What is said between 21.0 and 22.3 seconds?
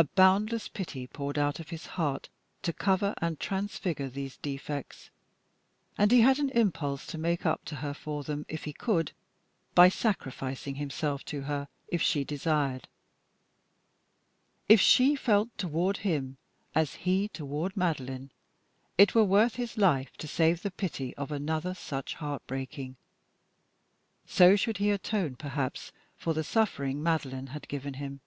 of another such